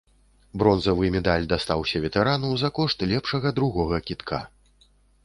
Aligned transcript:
Бронзавы 0.61 1.09
медаль 1.15 1.43
дастаўся 1.51 2.01
ветэрану 2.05 2.49
за 2.63 2.69
кошт 2.79 3.05
лепшага 3.13 3.53
другога 3.61 3.97
кідка. 4.09 4.39